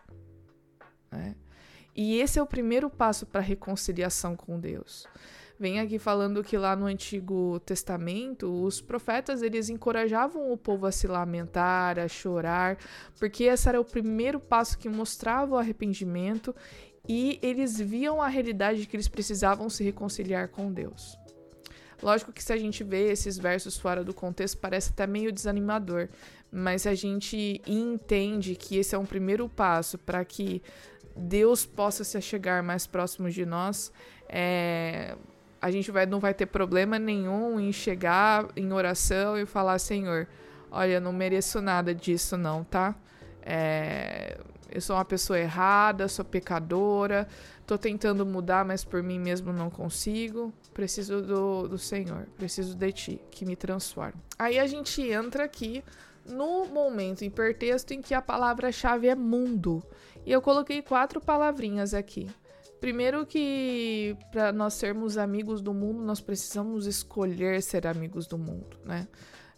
né? 1.10 1.36
E 1.94 2.18
esse 2.20 2.38
é 2.38 2.42
o 2.42 2.46
primeiro 2.46 2.88
passo 2.88 3.26
para 3.26 3.40
a 3.40 3.44
reconciliação 3.44 4.36
com 4.36 4.58
Deus. 4.58 5.06
Vem 5.60 5.78
aqui 5.78 5.98
falando 5.98 6.42
que 6.42 6.56
lá 6.56 6.74
no 6.74 6.86
Antigo 6.86 7.60
Testamento, 7.60 8.50
os 8.64 8.80
profetas 8.80 9.42
eles 9.42 9.68
encorajavam 9.68 10.50
o 10.50 10.56
povo 10.56 10.86
a 10.86 10.90
se 10.90 11.06
lamentar, 11.06 11.98
a 11.98 12.08
chorar, 12.08 12.78
porque 13.18 13.44
esse 13.44 13.68
era 13.68 13.78
o 13.78 13.84
primeiro 13.84 14.40
passo 14.40 14.78
que 14.78 14.88
mostrava 14.88 15.56
o 15.56 15.58
arrependimento 15.58 16.56
e 17.12 17.40
eles 17.42 17.76
viam 17.76 18.22
a 18.22 18.28
realidade 18.28 18.82
de 18.82 18.86
que 18.86 18.94
eles 18.94 19.08
precisavam 19.08 19.68
se 19.68 19.82
reconciliar 19.82 20.46
com 20.46 20.72
Deus. 20.72 21.18
Lógico 22.00 22.32
que 22.32 22.40
se 22.40 22.52
a 22.52 22.56
gente 22.56 22.84
vê 22.84 23.10
esses 23.10 23.36
versos 23.36 23.76
fora 23.76 24.04
do 24.04 24.14
contexto, 24.14 24.58
parece 24.58 24.90
até 24.90 25.08
meio 25.08 25.32
desanimador, 25.32 26.08
mas 26.52 26.86
a 26.86 26.94
gente 26.94 27.60
entende 27.66 28.54
que 28.54 28.76
esse 28.76 28.94
é 28.94 28.98
um 28.98 29.04
primeiro 29.04 29.48
passo 29.48 29.98
para 29.98 30.24
que 30.24 30.62
Deus 31.16 31.66
possa 31.66 32.04
se 32.04 32.20
chegar 32.20 32.62
mais 32.62 32.86
próximo 32.86 33.28
de 33.28 33.44
nós, 33.44 33.92
é, 34.28 35.16
a 35.60 35.68
gente 35.68 35.90
vai, 35.90 36.06
não 36.06 36.20
vai 36.20 36.32
ter 36.32 36.46
problema 36.46 36.96
nenhum 36.96 37.58
em 37.58 37.72
chegar 37.72 38.46
em 38.54 38.72
oração 38.72 39.36
e 39.36 39.44
falar: 39.44 39.80
Senhor, 39.80 40.28
olha, 40.70 41.00
não 41.00 41.12
mereço 41.12 41.60
nada 41.60 41.92
disso, 41.92 42.36
não, 42.36 42.62
tá? 42.62 42.94
É, 43.42 44.38
eu 44.72 44.80
sou 44.80 44.96
uma 44.96 45.04
pessoa 45.04 45.38
errada, 45.38 46.08
sou 46.08 46.24
pecadora, 46.24 47.26
tô 47.66 47.76
tentando 47.76 48.24
mudar, 48.24 48.64
mas 48.64 48.84
por 48.84 49.02
mim 49.02 49.18
mesmo 49.18 49.52
não 49.52 49.70
consigo. 49.70 50.52
Preciso 50.72 51.20
do, 51.20 51.68
do 51.68 51.78
Senhor, 51.78 52.26
preciso 52.36 52.74
de 52.76 52.92
Ti, 52.92 53.20
que 53.30 53.44
me 53.44 53.56
transforme. 53.56 54.20
Aí 54.38 54.58
a 54.58 54.66
gente 54.66 55.02
entra 55.02 55.44
aqui 55.44 55.82
no 56.26 56.66
momento 56.66 57.24
hipertexto 57.24 57.92
em 57.92 58.00
que 58.00 58.14
a 58.14 58.22
palavra-chave 58.22 59.08
é 59.08 59.14
mundo. 59.14 59.82
E 60.24 60.32
eu 60.32 60.40
coloquei 60.40 60.82
quatro 60.82 61.20
palavrinhas 61.20 61.94
aqui. 61.94 62.28
Primeiro 62.80 63.26
que 63.26 64.16
para 64.30 64.52
nós 64.52 64.74
sermos 64.74 65.18
amigos 65.18 65.60
do 65.60 65.74
mundo, 65.74 66.02
nós 66.02 66.20
precisamos 66.20 66.86
escolher 66.86 67.62
ser 67.62 67.86
amigos 67.86 68.26
do 68.26 68.38
mundo, 68.38 68.78
né? 68.84 69.06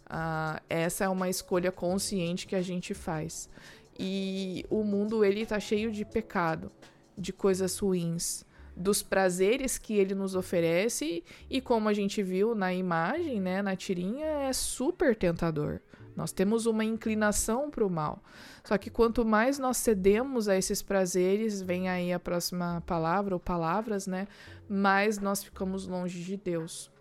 Uh, 0.05 0.61
essa 0.69 1.05
é 1.05 1.09
uma 1.09 1.29
escolha 1.29 1.71
consciente 1.71 2.45
que 2.45 2.55
a 2.55 2.61
gente 2.61 2.93
faz. 2.93 3.49
E 3.97 4.65
o 4.69 4.83
mundo 4.83 5.23
ele 5.23 5.45
tá 5.45 5.59
cheio 5.59 5.91
de 5.91 6.03
pecado, 6.03 6.71
de 7.17 7.31
coisas 7.31 7.77
ruins, 7.77 8.45
dos 8.75 9.03
prazeres 9.03 9.77
que 9.77 9.93
ele 9.93 10.15
nos 10.15 10.35
oferece 10.35 11.23
e 11.49 11.61
como 11.61 11.87
a 11.87 11.93
gente 11.93 12.23
viu 12.23 12.55
na 12.55 12.73
imagem, 12.73 13.39
né, 13.39 13.61
na 13.61 13.75
tirinha, 13.75 14.25
é 14.25 14.53
super 14.53 15.15
tentador. 15.15 15.79
Nós 16.15 16.31
temos 16.31 16.65
uma 16.65 16.83
inclinação 16.83 17.71
para 17.71 17.85
o 17.85 17.89
mal. 17.89 18.23
Só 18.63 18.77
que 18.77 18.89
quanto 18.89 19.25
mais 19.25 19.57
nós 19.57 19.77
cedemos 19.77 20.47
a 20.47 20.55
esses 20.55 20.81
prazeres, 20.81 21.61
vem 21.61 21.89
aí 21.89 22.13
a 22.13 22.19
próxima 22.19 22.83
palavra 22.85 23.35
ou 23.35 23.39
palavras, 23.39 24.05
né? 24.05 24.27
Mais 24.69 25.17
nós 25.17 25.43
ficamos 25.43 25.87
longe 25.87 26.23
de 26.23 26.37
Deus. 26.37 26.91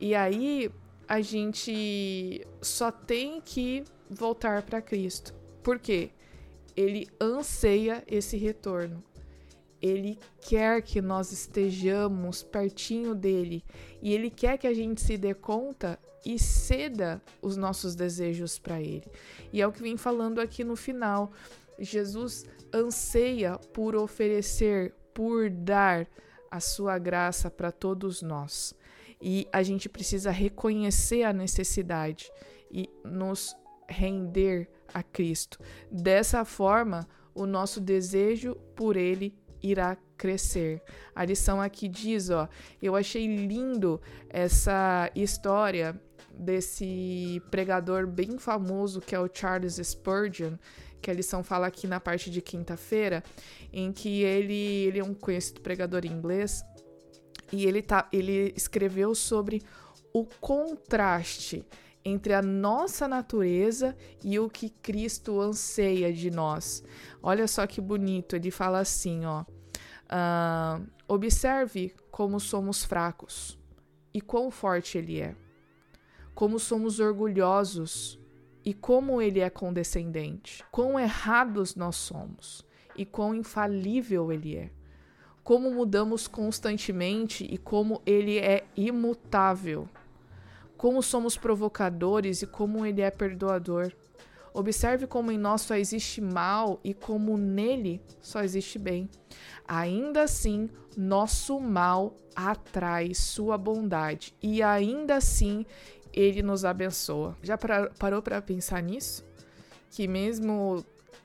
E 0.00 0.14
aí 0.14 0.70
a 1.08 1.20
gente 1.20 2.46
só 2.62 2.90
tem 2.90 3.40
que 3.40 3.84
voltar 4.08 4.62
para 4.62 4.80
Cristo. 4.80 5.34
Por 5.62 5.78
quê? 5.78 6.10
Ele 6.76 7.08
anseia 7.20 8.04
esse 8.06 8.36
retorno. 8.36 9.02
Ele 9.80 10.18
quer 10.40 10.82
que 10.82 11.00
nós 11.00 11.32
estejamos 11.32 12.42
pertinho 12.42 13.14
dele 13.14 13.62
e 14.02 14.12
ele 14.12 14.30
quer 14.30 14.58
que 14.58 14.66
a 14.66 14.74
gente 14.74 15.00
se 15.00 15.16
dê 15.16 15.34
conta 15.34 15.98
e 16.24 16.38
ceda 16.38 17.22
os 17.40 17.56
nossos 17.56 17.94
desejos 17.94 18.58
para 18.58 18.80
ele. 18.80 19.04
E 19.52 19.60
é 19.62 19.66
o 19.66 19.72
que 19.72 19.82
vem 19.82 19.96
falando 19.96 20.40
aqui 20.40 20.64
no 20.64 20.74
final. 20.74 21.30
Jesus 21.78 22.44
anseia 22.74 23.58
por 23.72 23.94
oferecer, 23.94 24.92
por 25.14 25.48
dar 25.50 26.08
a 26.50 26.58
sua 26.58 26.98
graça 26.98 27.50
para 27.50 27.70
todos 27.70 28.22
nós. 28.22 28.74
E 29.20 29.46
a 29.52 29.62
gente 29.62 29.88
precisa 29.88 30.30
reconhecer 30.30 31.22
a 31.22 31.32
necessidade 31.32 32.30
e 32.70 32.88
nos 33.04 33.54
render 33.88 34.68
a 34.92 35.02
Cristo. 35.02 35.58
Dessa 35.90 36.44
forma, 36.44 37.06
o 37.34 37.46
nosso 37.46 37.80
desejo 37.80 38.54
por 38.74 38.96
ele 38.96 39.34
irá 39.62 39.96
crescer. 40.16 40.82
A 41.14 41.24
lição 41.24 41.60
aqui 41.60 41.88
diz, 41.88 42.30
ó, 42.30 42.48
eu 42.80 42.96
achei 42.96 43.26
lindo 43.26 44.00
essa 44.30 45.10
história 45.14 46.00
desse 46.32 47.42
pregador 47.50 48.06
bem 48.06 48.38
famoso 48.38 49.00
que 49.00 49.14
é 49.14 49.20
o 49.20 49.28
Charles 49.32 49.80
Spurgeon, 49.82 50.56
que 51.00 51.10
a 51.10 51.14
lição 51.14 51.42
fala 51.42 51.66
aqui 51.66 51.86
na 51.86 52.00
parte 52.00 52.30
de 52.30 52.40
quinta-feira, 52.40 53.22
em 53.72 53.92
que 53.92 54.22
ele, 54.22 54.86
ele 54.86 54.98
é 54.98 55.04
um 55.04 55.14
conhecido 55.14 55.60
pregador 55.60 56.04
inglês 56.04 56.64
e 57.52 57.64
ele, 57.66 57.82
tá, 57.82 58.08
ele 58.12 58.52
escreveu 58.56 59.14
sobre 59.14 59.62
o 60.12 60.24
contraste 60.40 61.64
entre 62.06 62.32
a 62.32 62.40
nossa 62.42 63.08
natureza 63.08 63.96
e 64.22 64.38
o 64.38 64.48
que 64.48 64.70
Cristo 64.70 65.40
anseia 65.40 66.12
de 66.12 66.30
nós. 66.30 66.82
Olha 67.22 67.48
só 67.48 67.66
que 67.66 67.80
bonito, 67.80 68.36
ele 68.36 68.50
fala 68.50 68.78
assim, 68.78 69.24
ó. 69.24 69.44
Uh, 70.06 70.86
observe 71.08 71.92
como 72.10 72.38
somos 72.38 72.84
fracos 72.84 73.58
e 74.14 74.20
quão 74.20 74.52
forte 74.52 74.96
ele 74.96 75.20
é 75.20 75.34
como 76.36 76.58
somos 76.58 77.00
orgulhosos 77.00 78.20
e 78.62 78.74
como 78.74 79.22
ele 79.22 79.40
é 79.40 79.48
condescendente, 79.48 80.62
quão 80.70 81.00
errados 81.00 81.74
nós 81.74 81.96
somos 81.96 82.62
e 82.94 83.06
quão 83.06 83.34
infalível 83.34 84.30
ele 84.30 84.54
é, 84.54 84.70
como 85.42 85.70
mudamos 85.70 86.28
constantemente 86.28 87.48
e 87.50 87.56
como 87.56 88.02
ele 88.04 88.36
é 88.36 88.66
imutável, 88.76 89.88
como 90.76 91.02
somos 91.02 91.36
provocadores 91.36 92.42
e 92.42 92.46
como 92.46 92.84
ele 92.84 93.00
é 93.00 93.10
perdoador. 93.10 93.92
Observe 94.52 95.06
como 95.06 95.30
em 95.30 95.38
nós 95.38 95.62
só 95.62 95.74
existe 95.74 96.20
mal 96.20 96.80
e 96.82 96.94
como 96.94 97.36
nele 97.36 98.00
só 98.20 98.42
existe 98.42 98.78
bem. 98.78 99.08
Ainda 99.68 100.22
assim, 100.22 100.70
nosso 100.96 101.60
mal 101.60 102.16
atrai 102.34 103.14
sua 103.14 103.58
bondade, 103.58 104.34
e 104.42 104.62
ainda 104.62 105.16
assim 105.16 105.66
ele 106.12 106.42
nos 106.42 106.64
abençoa. 106.64 107.36
Já 107.42 107.58
parou 107.98 108.22
para 108.22 108.40
pensar 108.40 108.82
nisso? 108.82 109.26
que 109.96 110.06
mesmo 110.06 110.84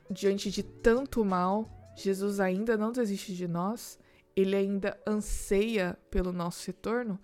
diante 0.10 0.50
de 0.50 0.64
tanto 0.64 1.26
mal, 1.26 1.70
Jesus 1.96 2.40
ainda 2.40 2.78
não 2.78 2.92
desiste 2.92 3.34
de 3.36 3.46
nós, 3.46 4.00
ele 4.34 4.56
ainda 4.56 4.98
anseia 5.06 5.98
pelo 6.10 6.32
nosso 6.32 6.68
retorno. 6.68 7.20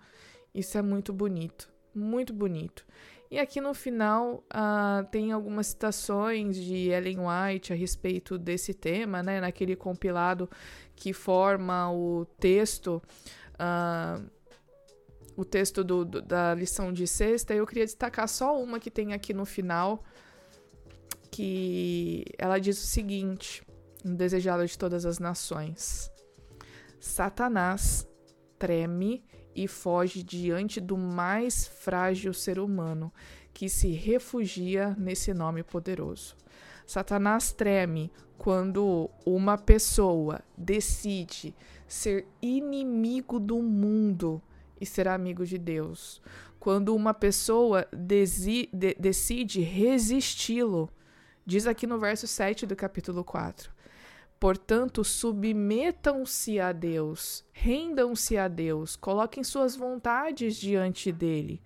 Isso 0.54 0.76
é 0.76 0.82
muito 0.82 1.10
bonito, 1.10 1.70
muito 1.98 2.32
bonito. 2.32 2.86
E 3.30 3.38
aqui 3.38 3.60
no 3.60 3.74
final 3.74 4.42
uh, 4.46 5.06
tem 5.10 5.32
algumas 5.32 5.66
citações 5.66 6.56
de 6.56 6.88
Ellen 6.88 7.18
White 7.20 7.72
a 7.74 7.76
respeito 7.76 8.38
desse 8.38 8.72
tema, 8.72 9.22
né? 9.22 9.38
Naquele 9.40 9.76
compilado 9.76 10.48
que 10.96 11.12
forma 11.12 11.92
o 11.92 12.24
texto, 12.40 13.02
uh, 13.54 14.24
o 15.36 15.44
texto 15.44 15.84
do, 15.84 16.06
do, 16.06 16.22
da 16.22 16.54
lição 16.54 16.90
de 16.90 17.06
sexta. 17.06 17.52
Eu 17.52 17.66
queria 17.66 17.84
destacar 17.84 18.26
só 18.28 18.58
uma 18.58 18.80
que 18.80 18.90
tem 18.90 19.12
aqui 19.12 19.34
no 19.34 19.44
final, 19.44 20.02
que 21.30 22.24
ela 22.38 22.58
diz 22.58 22.82
o 22.82 22.86
seguinte: 22.86 23.62
desejado 24.02 24.66
de 24.66 24.78
todas 24.78 25.04
as 25.04 25.18
nações. 25.18 26.10
Satanás 26.98 28.08
treme 28.58 29.22
e 29.58 29.66
foge 29.66 30.22
diante 30.22 30.80
do 30.80 30.96
mais 30.96 31.66
frágil 31.66 32.32
ser 32.32 32.60
humano 32.60 33.12
que 33.52 33.68
se 33.68 33.88
refugia 33.88 34.94
nesse 34.96 35.34
nome 35.34 35.64
poderoso. 35.64 36.36
Satanás 36.86 37.50
treme 37.50 38.12
quando 38.38 39.10
uma 39.26 39.58
pessoa 39.58 40.40
decide 40.56 41.52
ser 41.88 42.24
inimigo 42.40 43.40
do 43.40 43.60
mundo 43.60 44.40
e 44.80 44.86
ser 44.86 45.08
amigo 45.08 45.44
de 45.44 45.58
Deus. 45.58 46.22
Quando 46.60 46.94
uma 46.94 47.12
pessoa 47.12 47.88
de 47.92 48.68
decide 48.96 49.60
resisti-lo. 49.60 50.88
Diz 51.44 51.66
aqui 51.66 51.86
no 51.86 51.98
verso 51.98 52.28
7 52.28 52.64
do 52.64 52.76
capítulo 52.76 53.24
4. 53.24 53.72
Portanto, 54.38 55.02
submetam-se 55.02 56.60
a 56.60 56.70
Deus, 56.70 57.44
rendam-se 57.52 58.36
a 58.36 58.46
Deus, 58.46 58.94
coloquem 58.94 59.42
suas 59.42 59.74
vontades 59.74 60.56
diante 60.56 61.10
dele. 61.10 61.60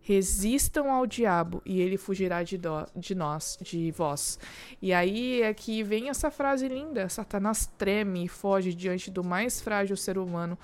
Resistam 0.00 0.90
ao 0.90 1.06
diabo 1.06 1.60
e 1.64 1.80
ele 1.80 1.96
fugirá 1.96 2.42
de, 2.42 2.56
do, 2.56 2.86
de 2.94 3.14
nós, 3.14 3.58
de 3.60 3.90
vós. 3.90 4.38
E 4.80 4.92
aí 4.92 5.42
é 5.42 5.52
que 5.52 5.82
vem 5.82 6.08
essa 6.08 6.30
frase 6.30 6.68
linda: 6.68 7.08
Satanás 7.08 7.66
treme 7.76 8.24
e 8.24 8.28
foge 8.28 8.72
diante 8.72 9.10
do 9.10 9.24
mais 9.24 9.60
frágil 9.60 9.96
ser 9.96 10.16
humano 10.16 10.56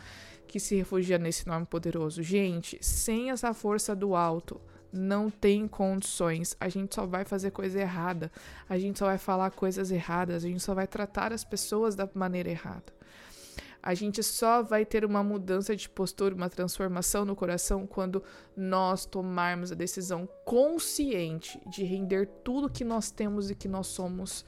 que 0.47 0.61
se 0.61 0.76
refugia 0.76 1.19
nesse 1.19 1.47
nome 1.47 1.66
poderoso. 1.66 2.23
Gente, 2.23 2.78
sem 2.81 3.31
essa 3.31 3.52
força 3.52 3.97
do 3.97 4.14
alto, 4.14 4.61
não 4.92 5.30
tem 5.30 5.66
condições. 5.66 6.56
A 6.61 6.68
gente 6.68 6.94
só 6.94 7.06
vai 7.06 7.25
fazer 7.25 7.50
coisa 7.50 7.80
errada. 7.80 8.30
A 8.68 8.78
gente 8.78 8.99
só 8.99 9.06
vai 9.06 9.18
falar 9.18 9.50
coisas 9.52 9.90
erradas. 9.90 10.44
A 10.44 10.49
gente 10.49 10.62
só 10.62 10.75
vai 10.75 10.87
tratar 10.87 11.32
as 11.32 11.44
pessoas 11.44 11.94
da 11.94 12.08
maneira 12.14 12.50
errada. 12.50 12.92
A 13.82 13.94
gente 13.94 14.22
só 14.22 14.62
vai 14.62 14.84
ter 14.84 15.04
uma 15.04 15.25
mudança 15.25 15.75
de 15.75 15.88
postura, 15.88 16.34
uma 16.34 16.49
transformação 16.49 17.25
no 17.25 17.34
coração 17.34 17.84
quando 17.84 18.22
nós 18.56 19.04
tomarmos 19.04 19.72
a 19.72 19.75
decisão 19.75 20.28
consciente 20.44 21.61
de 21.68 21.82
render 21.82 22.26
tudo 22.44 22.70
que 22.70 22.84
nós 22.84 23.11
temos 23.11 23.50
e 23.50 23.56
que 23.56 23.66
nós 23.66 23.88
somos 23.88 24.44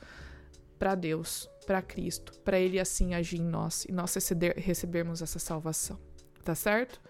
para 0.79 0.95
Deus, 0.95 1.51
para 1.67 1.83
Cristo, 1.83 2.33
para 2.45 2.61
Ele 2.61 2.79
assim 2.79 3.15
agir 3.15 3.41
em 3.41 3.45
nós 3.45 3.85
e 3.87 3.93
nós 3.93 4.15
receber, 4.15 4.57
recebermos 4.57 5.21
essa 5.21 5.41
salvação. 5.41 5.99
Tá 6.45 6.55
certo? 6.55 7.01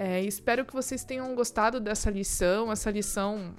É, 0.00 0.22
espero 0.22 0.64
que 0.64 0.72
vocês 0.72 1.02
tenham 1.02 1.34
gostado 1.34 1.80
dessa 1.80 2.08
lição. 2.08 2.70
Essa 2.70 2.88
lição 2.88 3.52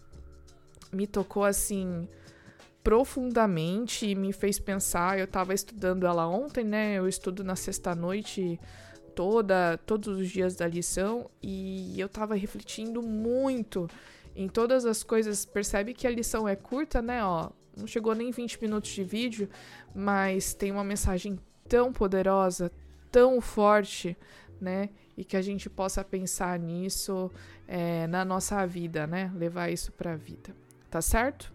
me 0.90 1.06
tocou 1.06 1.44
assim 1.44 2.08
profundamente 2.82 4.08
e 4.08 4.16
me 4.16 4.32
fez 4.32 4.58
pensar. 4.58 5.20
Eu 5.20 5.26
estava 5.26 5.54
estudando 5.54 6.08
ela 6.08 6.26
ontem, 6.30 6.64
né? 6.64 6.94
Eu 6.94 7.10
estudo 7.10 7.44
na 7.44 7.58
sexta-noite 7.58 8.58
toda, 9.14 9.78
todos 9.86 10.18
os 10.18 10.30
dias 10.30 10.56
da 10.56 10.66
lição 10.66 11.30
e 11.44 12.00
eu 12.00 12.08
estava 12.08 12.36
refletindo 12.36 13.02
muito 13.02 13.90
em 14.34 14.48
todas 14.48 14.86
as 14.86 15.04
coisas. 15.04 15.44
Percebe 15.44 15.94
que 15.94 16.08
a 16.08 16.10
lição 16.10 16.48
é 16.48 16.56
curta, 16.56 17.02
né? 17.02 17.22
Ó, 17.22 17.50
não 17.76 17.86
chegou 17.86 18.16
nem 18.16 18.32
20 18.32 18.62
minutos 18.62 18.92
de 18.92 19.04
vídeo, 19.04 19.50
mas 19.94 20.54
tem 20.54 20.72
uma 20.72 20.86
mensagem 20.86 21.38
tão 21.68 21.92
poderosa, 21.92 22.72
tão 23.12 23.42
forte, 23.42 24.16
né? 24.60 24.90
e 25.20 25.26
que 25.26 25.36
a 25.36 25.42
gente 25.42 25.70
possa 25.70 26.02
pensar 26.02 26.58
nisso 26.58 27.30
é, 27.68 28.08
na 28.08 28.24
nossa 28.24 28.66
vida, 28.66 29.06
né? 29.06 29.30
Levar 29.36 29.70
isso 29.70 29.92
para 29.92 30.14
a 30.14 30.16
vida, 30.16 30.56
tá 30.90 31.02
certo? 31.02 31.54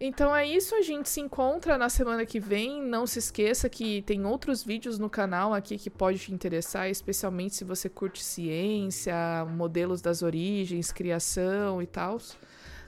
Então 0.00 0.34
é 0.34 0.46
isso, 0.46 0.72
a 0.76 0.80
gente 0.80 1.08
se 1.08 1.20
encontra 1.20 1.76
na 1.76 1.88
semana 1.88 2.24
que 2.24 2.38
vem. 2.38 2.80
Não 2.80 3.08
se 3.08 3.18
esqueça 3.18 3.68
que 3.68 4.02
tem 4.02 4.24
outros 4.24 4.62
vídeos 4.62 5.00
no 5.00 5.10
canal 5.10 5.52
aqui 5.52 5.76
que 5.76 5.90
pode 5.90 6.20
te 6.20 6.32
interessar, 6.32 6.88
especialmente 6.88 7.56
se 7.56 7.64
você 7.64 7.88
curte 7.88 8.22
ciência, 8.22 9.16
modelos 9.50 10.00
das 10.00 10.22
origens, 10.22 10.92
criação 10.92 11.82
e 11.82 11.86
tal. 11.88 12.18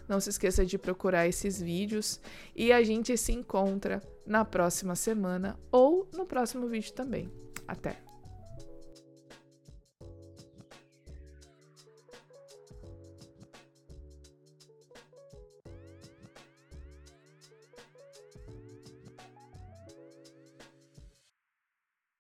Não 0.07 0.21
se 0.21 0.31
esqueça 0.31 0.65
de 0.65 0.79
procurar 0.79 1.27
esses 1.27 1.61
vídeos 1.61 2.21
e 2.55 2.73
a 2.73 2.85
gente 2.85 3.17
se 3.17 3.33
encontra 3.33 4.01
na 4.25 4.45
próxima 4.45 4.95
semana 4.95 5.59
ou 5.73 6.09
no 6.13 6.25
próximo 6.25 6.69
vídeo 6.69 6.93
também. 6.93 7.29
Até! 7.67 8.16